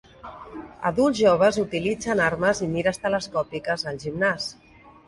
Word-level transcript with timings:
Adults 0.89 1.19
joves 1.25 1.61
utilitzen 1.65 2.25
armes 2.29 2.65
i 2.69 2.73
mires 2.73 3.01
telescòpiques 3.07 3.89
al 3.95 4.07
gimnàs. 4.07 4.55